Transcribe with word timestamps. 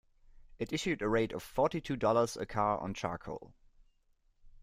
It 0.57 0.73
issued 0.73 1.03
a 1.03 1.07
rate 1.07 1.31
of 1.31 1.43
forty 1.43 1.79
two 1.79 1.95
dollars 1.95 2.35
a 2.35 2.47
car 2.47 2.79
on 2.79 2.95
charcoal. 2.95 3.53